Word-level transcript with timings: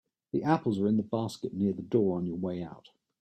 The 0.31 0.41
apples 0.41 0.79
are 0.79 0.87
in 0.87 0.97
the 0.97 1.03
basket 1.03 1.53
near 1.53 1.73
the 1.73 1.83
door 1.83 2.17
on 2.17 2.25
your 2.25 2.35
way 2.37 2.63
out. 2.63 2.89